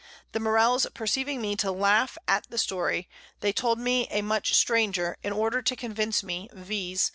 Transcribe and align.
The 0.31 0.39
Morells 0.39 0.87
perceiving 0.95 1.41
me 1.43 1.55
laugh 1.63 2.17
at 2.27 2.49
the 2.49 2.57
Story, 2.57 3.07
they 3.41 3.53
told 3.53 3.77
me 3.77 4.07
a 4.09 4.23
much 4.23 4.55
stranger, 4.55 5.17
in 5.21 5.31
order 5.31 5.61
to 5.61 5.75
convince 5.75 6.23
me, 6.23 6.49
_viz. 6.55 7.09